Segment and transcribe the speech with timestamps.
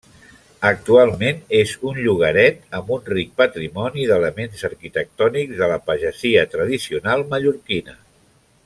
[0.67, 7.97] Actualment és un llogaret amb un ric patrimoni d'elements arquitectònics de la pagesia tradicional mallorquina.